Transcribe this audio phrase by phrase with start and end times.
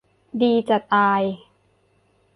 [0.41, 1.21] ดีจะตาย